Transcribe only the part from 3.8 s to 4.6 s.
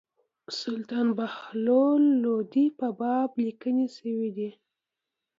شوي دي.